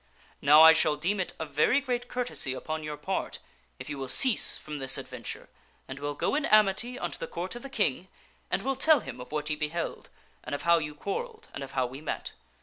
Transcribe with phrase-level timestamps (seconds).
[0.41, 3.37] Now I shall deem it a very great courtesy upon your part
[3.77, 5.47] if you will cease from this advent ure
[5.87, 8.07] and will go in amity unto the Court of the King,
[8.49, 10.09] and will tell him of what ye beheld
[10.43, 12.31] and of how you quarrelled and of how we met.